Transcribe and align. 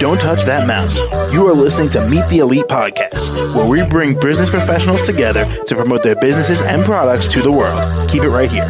Don't 0.00 0.20
touch 0.20 0.42
that 0.44 0.66
mouse. 0.66 0.98
You 1.32 1.46
are 1.46 1.54
listening 1.54 1.88
to 1.90 2.04
Meet 2.08 2.28
the 2.28 2.38
Elite 2.38 2.64
podcast, 2.64 3.54
where 3.54 3.64
we 3.66 3.88
bring 3.88 4.18
business 4.18 4.50
professionals 4.50 5.02
together 5.02 5.44
to 5.66 5.74
promote 5.76 6.02
their 6.02 6.16
businesses 6.16 6.62
and 6.62 6.84
products 6.84 7.28
to 7.28 7.42
the 7.42 7.52
world. 7.52 8.10
Keep 8.10 8.24
it 8.24 8.30
right 8.30 8.50
here. 8.50 8.68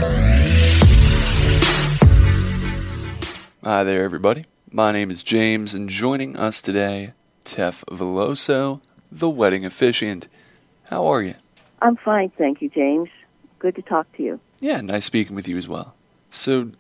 Hi 3.64 3.82
there, 3.84 4.04
everybody. 4.04 4.44
My 4.70 4.92
name 4.92 5.10
is 5.10 5.22
James, 5.22 5.72
and 5.72 5.88
joining 5.88 6.36
us 6.36 6.60
today, 6.60 7.14
Tef 7.44 7.84
Veloso, 7.86 8.82
the 9.10 9.30
wedding 9.30 9.64
officiant. 9.64 10.28
How 10.90 11.06
are 11.06 11.22
you? 11.22 11.36
I'm 11.80 11.96
fine, 11.96 12.30
thank 12.36 12.60
you, 12.60 12.68
James. 12.68 13.08
Good 13.60 13.76
to 13.76 13.82
talk 13.82 14.12
to 14.16 14.22
you. 14.22 14.40
Yeah, 14.60 14.82
nice 14.82 15.06
speaking 15.06 15.34
with 15.34 15.48
you 15.48 15.56
as 15.56 15.68
well. 15.68 15.94
So, 16.28 16.72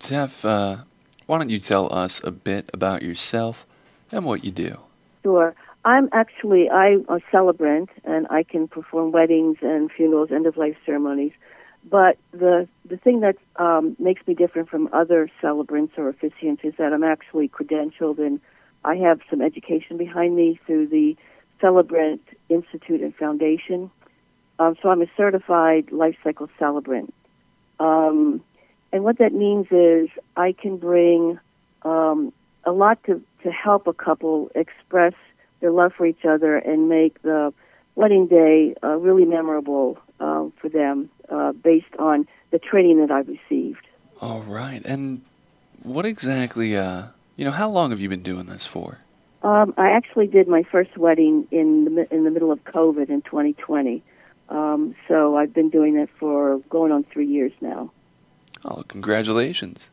Tef, 0.00 0.44
uh, 0.44 0.82
why 1.26 1.38
don't 1.38 1.50
you 1.50 1.58
tell 1.58 1.92
us 1.92 2.22
a 2.24 2.30
bit 2.30 2.70
about 2.72 3.02
yourself 3.02 3.66
and 4.10 4.24
what 4.24 4.44
you 4.44 4.50
do? 4.50 4.78
Sure. 5.22 5.54
I'm 5.84 6.08
actually 6.12 6.68
I'm 6.68 7.04
a 7.08 7.20
celebrant, 7.30 7.90
and 8.04 8.26
I 8.28 8.42
can 8.42 8.68
perform 8.68 9.12
weddings 9.12 9.58
and 9.62 9.90
funerals, 9.90 10.30
end 10.30 10.46
of 10.46 10.56
life 10.56 10.76
ceremonies. 10.84 11.32
But 11.88 12.18
the 12.32 12.68
the 12.84 12.96
thing 12.96 13.20
that 13.20 13.36
um, 13.56 13.96
makes 13.98 14.26
me 14.26 14.34
different 14.34 14.68
from 14.68 14.88
other 14.92 15.30
celebrants 15.40 15.94
or 15.96 16.12
officiants 16.12 16.64
is 16.64 16.74
that 16.76 16.92
I'm 16.92 17.04
actually 17.04 17.48
credentialed, 17.48 18.18
and 18.18 18.40
I 18.84 18.96
have 18.96 19.20
some 19.30 19.40
education 19.40 19.96
behind 19.96 20.36
me 20.36 20.58
through 20.66 20.88
the 20.88 21.16
Celebrant 21.60 22.22
Institute 22.48 23.00
and 23.00 23.14
Foundation. 23.14 23.90
Um, 24.58 24.76
so 24.82 24.90
I'm 24.90 25.00
a 25.00 25.10
certified 25.16 25.92
life 25.92 26.16
cycle 26.22 26.48
celebrant. 26.58 27.14
Um, 27.78 28.42
and 28.92 29.04
what 29.04 29.18
that 29.18 29.32
means 29.32 29.66
is 29.70 30.08
I 30.36 30.52
can 30.52 30.76
bring 30.76 31.38
um, 31.82 32.32
a 32.64 32.72
lot 32.72 33.02
to, 33.04 33.22
to 33.42 33.50
help 33.50 33.86
a 33.86 33.92
couple 33.92 34.50
express 34.54 35.14
their 35.60 35.70
love 35.70 35.92
for 35.96 36.06
each 36.06 36.24
other 36.24 36.56
and 36.56 36.88
make 36.88 37.22
the 37.22 37.52
wedding 37.94 38.26
day 38.26 38.74
uh, 38.82 38.96
really 38.96 39.24
memorable 39.24 39.98
uh, 40.18 40.46
for 40.60 40.68
them 40.68 41.10
uh, 41.28 41.52
based 41.52 41.94
on 41.98 42.26
the 42.50 42.58
training 42.58 43.00
that 43.00 43.10
I've 43.10 43.28
received. 43.28 43.86
All 44.20 44.42
right. 44.42 44.82
And 44.84 45.22
what 45.82 46.04
exactly, 46.04 46.76
uh, 46.76 47.04
you 47.36 47.44
know, 47.44 47.50
how 47.50 47.70
long 47.70 47.90
have 47.90 48.00
you 48.00 48.08
been 48.08 48.22
doing 48.22 48.46
this 48.46 48.66
for? 48.66 48.98
Um, 49.42 49.72
I 49.78 49.90
actually 49.90 50.26
did 50.26 50.48
my 50.48 50.62
first 50.64 50.98
wedding 50.98 51.48
in 51.50 51.94
the, 51.94 52.14
in 52.14 52.24
the 52.24 52.30
middle 52.30 52.52
of 52.52 52.62
COVID 52.64 53.08
in 53.08 53.22
2020. 53.22 54.02
Um, 54.50 54.94
so 55.08 55.36
I've 55.36 55.54
been 55.54 55.70
doing 55.70 55.96
it 55.96 56.10
for 56.18 56.58
going 56.68 56.92
on 56.92 57.04
three 57.04 57.26
years 57.26 57.52
now. 57.60 57.90
Oh, 58.64 58.82
congratulations. 58.88 59.90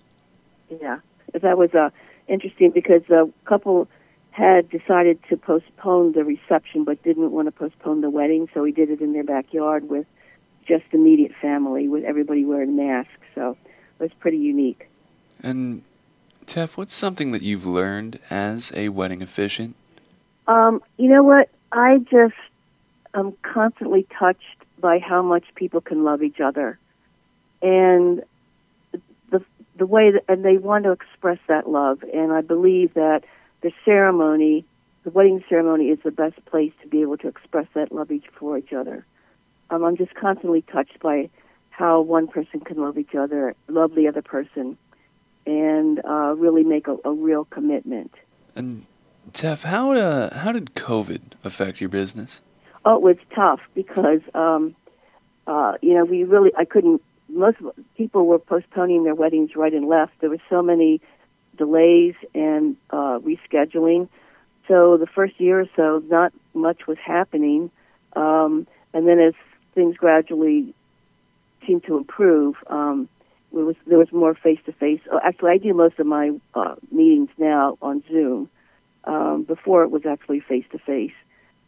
Yeah. 0.81 0.99
That 1.33 1.57
was 1.57 1.73
uh, 1.73 1.89
interesting 2.27 2.71
because 2.71 3.01
the 3.07 3.31
couple 3.45 3.87
had 4.31 4.69
decided 4.69 5.19
to 5.29 5.35
postpone 5.35 6.11
the 6.11 6.23
reception 6.23 6.83
but 6.83 7.01
didn't 7.03 7.31
want 7.31 7.47
to 7.47 7.51
postpone 7.51 8.01
the 8.01 8.09
wedding, 8.09 8.47
so 8.53 8.61
we 8.61 8.71
did 8.71 8.89
it 8.89 9.01
in 9.01 9.13
their 9.13 9.23
backyard 9.23 9.89
with 9.89 10.05
just 10.67 10.85
immediate 10.91 11.33
family, 11.41 11.87
with 11.87 12.03
everybody 12.03 12.45
wearing 12.45 12.75
masks. 12.75 13.11
So 13.33 13.57
it 13.99 14.03
was 14.03 14.11
pretty 14.19 14.37
unique. 14.37 14.89
And 15.41 15.81
Tef, 16.45 16.77
what's 16.77 16.93
something 16.93 17.31
that 17.31 17.41
you've 17.41 17.65
learned 17.65 18.19
as 18.29 18.71
a 18.75 18.89
wedding 18.89 19.21
officiant? 19.21 19.75
Um, 20.47 20.81
you 20.97 21.09
know 21.09 21.23
what? 21.23 21.49
I 21.71 21.97
just 21.97 22.35
am 23.13 23.33
constantly 23.41 24.05
touched 24.17 24.43
by 24.79 24.99
how 24.99 25.21
much 25.21 25.45
people 25.55 25.81
can 25.81 26.03
love 26.03 26.21
each 26.21 26.39
other, 26.39 26.77
and 27.61 28.23
the 29.78 29.86
way 29.86 30.11
that, 30.11 30.23
and 30.28 30.44
they 30.44 30.58
want 30.58 30.86
to 30.86 30.92
express 30.92 31.39
that 31.47 31.70
love. 31.70 32.03
And 32.14 32.31
I 32.31 32.42
believe 32.42 32.94
that 32.94 33.23
the 33.61 33.72
ceremony, 33.86 34.66
the 35.03 35.09
wedding 35.09 35.44
ceremony, 35.47 35.86
is 35.89 36.00
the 36.03 36.11
best 36.11 36.44
place 36.45 36.72
to 36.81 36.88
be 36.88 37.02
able 37.02 37.17
to 37.17 37.28
express 37.28 37.67
that 37.73 37.92
love 37.92 38.11
each 38.11 38.26
for 38.39 38.58
each 38.58 38.73
other. 38.73 39.05
Um, 39.70 39.83
I'm 39.83 39.98
just 39.98 40.16
constantly 40.16 40.61
touched 40.61 40.99
by 40.99 41.30
how 41.70 42.02
one 42.02 42.27
person 42.27 42.60
can 42.60 42.77
love 42.77 42.98
each 42.98 43.14
other, 43.16 43.55
love 43.67 43.93
the 43.93 44.08
other 44.08 44.21
person, 44.21 44.77
and 45.45 46.04
uh, 46.04 46.33
really 46.36 46.64
make 46.64 46.87
a, 46.87 46.98
a, 47.05 47.11
real 47.11 47.45
commitment. 47.45 48.14
And 48.55 48.86
Tef, 49.32 49.64
how 49.64 49.92
uh, 49.93 50.36
how 50.39 50.52
did 50.52 50.73
COVID 50.73 51.21
affect 51.43 51.80
your 51.80 51.89
business? 51.89 52.42
Oh, 52.83 52.95
it 52.95 53.02
was 53.02 53.17
tough 53.36 53.60
because 53.76 54.21
um, 54.33 54.76
uh, 55.45 55.73
you 55.82 55.93
know 55.93 56.05
we 56.05 56.23
really 56.23 56.52
I 56.58 56.66
couldn't. 56.66 57.02
Most 57.37 57.58
people 57.95 58.25
were 58.25 58.39
postponing 58.39 59.03
their 59.03 59.15
weddings 59.15 59.55
right 59.55 59.73
and 59.73 59.87
left. 59.87 60.14
There 60.20 60.30
were 60.30 60.42
so 60.49 60.61
many 60.61 61.02
delays 61.58 62.15
and 62.33 62.75
uh, 62.89 63.20
rescheduling. 63.20 64.09
So 64.67 64.98
the 64.98 65.08
first 65.08 65.39
year 65.39 65.61
or 65.61 65.67
so, 65.75 66.03
not 66.08 66.33
much 66.53 66.87
was 66.87 66.98
happening. 66.98 67.71
Um, 68.15 68.67
and 68.93 69.08
then 69.08 69.20
as 69.20 69.33
things 69.75 69.95
gradually 69.98 70.73
seemed 71.65 71.83
to 71.86 71.98
improve, 71.98 72.55
um, 72.67 73.08
there 73.54 73.64
was 73.64 73.75
there 73.86 73.98
was 73.98 74.11
more 74.11 74.33
face 74.36 74.59
to 74.65 74.73
face. 74.73 74.99
Actually, 75.23 75.52
I 75.52 75.58
do 75.58 75.73
most 75.73 75.99
of 75.99 76.05
my 76.05 76.31
uh, 76.54 76.75
meetings 76.92 77.30
now 77.37 77.77
on 77.81 78.04
Zoom. 78.09 78.49
Um, 79.04 79.43
before 79.43 79.83
it 79.83 79.89
was 79.89 80.05
actually 80.05 80.42
face 80.42 80.65
to 80.73 80.80
face, 80.80 81.14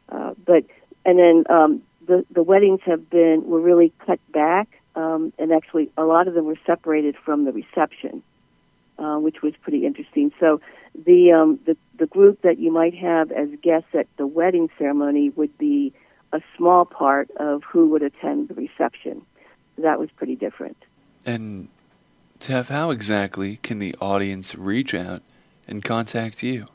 but 0.09 0.65
and 1.05 1.17
then 1.17 1.43
um, 1.49 1.81
the 2.05 2.25
the 2.31 2.43
weddings 2.43 2.81
have 2.85 3.09
been 3.09 3.43
were 3.45 3.61
really 3.61 3.93
cut 4.05 4.19
back, 4.33 4.67
um, 4.99 5.31
and 5.39 5.51
actually 5.53 5.89
a 5.97 6.03
lot 6.03 6.27
of 6.27 6.33
them 6.33 6.45
were 6.45 6.57
separated 6.65 7.15
from 7.15 7.45
the 7.45 7.53
reception, 7.53 8.21
uh, 8.97 9.17
which 9.17 9.41
was 9.41 9.53
pretty 9.61 9.85
interesting. 9.85 10.33
So 10.39 10.59
the 11.05 11.31
um, 11.31 11.59
the 11.65 11.77
the 11.97 12.05
group 12.05 12.41
that 12.41 12.59
you 12.59 12.69
might 12.71 12.93
have 12.95 13.31
as 13.31 13.47
guests 13.61 13.87
at 13.93 14.07
the 14.17 14.27
wedding 14.27 14.69
ceremony 14.77 15.29
would 15.29 15.57
be 15.57 15.93
a 16.33 16.41
small 16.57 16.83
part 16.85 17.31
of 17.37 17.63
who 17.63 17.87
would 17.89 18.03
attend 18.03 18.49
the 18.49 18.55
reception. 18.55 19.21
That 19.77 19.97
was 19.99 20.09
pretty 20.11 20.35
different. 20.35 20.75
And 21.25 21.69
Tef, 22.39 22.67
how 22.67 22.91
exactly 22.91 23.55
can 23.57 23.79
the 23.79 23.95
audience 24.01 24.55
reach 24.55 24.93
out 24.93 25.21
and 25.67 25.83
contact 25.83 26.43
you? 26.43 26.67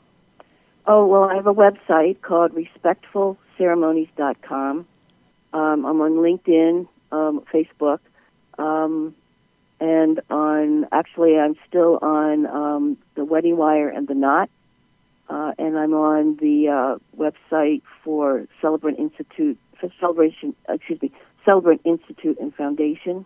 Oh, 0.87 1.05
well, 1.05 1.23
I 1.23 1.35
have 1.35 1.47
a 1.47 1.53
website 1.53 2.21
called 2.21 2.53
respectfulceremonies.com. 2.53 4.85
Um, 5.53 5.85
I'm 5.85 6.01
on 6.01 6.11
LinkedIn, 6.11 6.87
um, 7.11 7.43
Facebook, 7.53 7.99
um, 8.57 9.15
and 9.79 10.21
on, 10.29 10.87
actually, 10.91 11.37
I'm 11.37 11.55
still 11.67 11.99
on 12.01 12.45
um, 12.45 12.97
the 13.15 13.25
Wedding 13.25 13.57
Wire 13.57 13.89
and 13.89 14.07
the 14.07 14.15
Knot. 14.15 14.49
Uh, 15.27 15.53
and 15.57 15.77
I'm 15.77 15.93
on 15.93 16.35
the 16.37 16.69
uh, 16.69 16.97
website 17.17 17.81
for 18.03 18.47
Celebrant 18.61 18.99
Institute, 18.99 19.57
for 19.79 19.89
Celebration, 19.99 20.55
excuse 20.69 21.01
me, 21.01 21.11
Celebrant 21.43 21.81
Institute 21.83 22.37
and 22.39 22.53
Foundation 22.53 23.25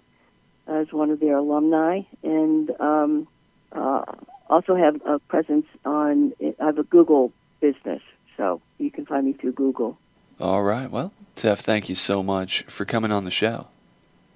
as 0.67 0.91
one 0.93 1.09
of 1.09 1.19
their 1.19 1.37
alumni, 1.37 2.01
and 2.23 2.71
um, 2.79 3.27
uh, 3.71 4.03
also 4.49 4.75
have 4.75 5.01
a 5.05 5.19
presence 5.19 5.65
on. 5.83 6.33
I 6.41 6.65
have 6.65 6.77
a 6.77 6.83
Google 6.83 7.33
business, 7.59 8.01
so 8.37 8.61
you 8.77 8.91
can 8.91 9.05
find 9.05 9.25
me 9.25 9.33
through 9.33 9.53
Google. 9.53 9.97
All 10.39 10.63
right. 10.63 10.89
Well, 10.89 11.11
Tef, 11.35 11.59
thank 11.59 11.89
you 11.89 11.95
so 11.95 12.23
much 12.23 12.63
for 12.63 12.85
coming 12.85 13.11
on 13.11 13.25
the 13.25 13.31
show. 13.31 13.67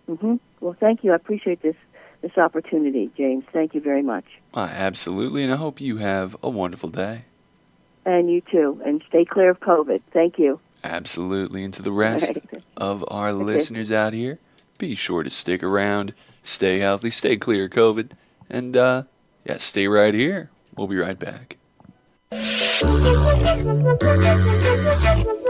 Mm-hmm. 0.09 0.35
Well, 0.59 0.75
thank 0.79 1.03
you. 1.03 1.11
I 1.11 1.15
appreciate 1.15 1.61
this 1.61 1.75
this 2.21 2.37
opportunity, 2.37 3.11
James. 3.17 3.43
Thank 3.51 3.75
you 3.75 3.81
very 3.81 4.01
much. 4.01 4.23
Uh, 4.53 4.69
absolutely, 4.71 5.43
and 5.43 5.51
I 5.51 5.57
hope 5.57 5.81
you 5.81 5.97
have 5.97 6.37
a 6.41 6.49
wonderful 6.49 6.89
day. 6.89 7.25
And 8.05 8.29
you 8.29 8.41
too. 8.41 8.81
And 8.85 9.03
stay 9.07 9.25
clear 9.25 9.49
of 9.49 9.59
COVID. 9.59 10.01
Thank 10.11 10.39
you. 10.39 10.59
Absolutely. 10.83 11.63
And 11.63 11.73
to 11.75 11.81
the 11.81 11.91
rest 11.91 12.35
right. 12.35 12.63
of 12.75 13.05
our 13.07 13.29
okay. 13.29 13.43
listeners 13.43 13.91
out 13.91 14.13
here, 14.13 14.39
be 14.77 14.95
sure 14.95 15.23
to 15.23 15.29
stick 15.29 15.63
around, 15.63 16.13
stay 16.43 16.79
healthy, 16.79 17.09
stay 17.09 17.37
clear 17.37 17.65
of 17.65 17.71
COVID, 17.71 18.11
and 18.49 18.75
uh, 18.75 19.03
yeah, 19.45 19.57
stay 19.57 19.87
right 19.87 20.13
here. 20.13 20.49
We'll 20.75 20.87
be 20.87 20.97
right 20.97 21.19
back. 21.19 21.57